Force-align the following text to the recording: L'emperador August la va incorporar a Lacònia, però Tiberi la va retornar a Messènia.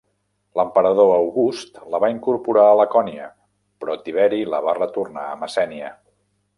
L'emperador 0.59 1.11
August 1.17 1.77
la 1.95 2.01
va 2.05 2.09
incorporar 2.15 2.65
a 2.71 2.73
Lacònia, 2.81 3.29
però 3.85 4.01
Tiberi 4.09 4.45
la 4.55 4.67
va 4.71 4.79
retornar 4.83 5.31
a 5.37 5.41
Messènia. 5.45 5.97